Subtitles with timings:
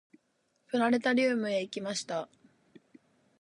[0.65, 2.27] プラネタリウムへ行きました。